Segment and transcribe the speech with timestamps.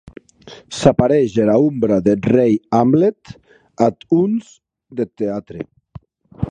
[0.79, 3.23] S’apareish era ombra deth rei Hamlet
[3.89, 4.45] ath hons
[4.97, 5.61] deth teatre.